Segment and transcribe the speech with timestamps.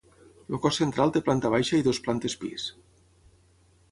[0.53, 2.65] El cos central té planta baixa i dues plantes pis.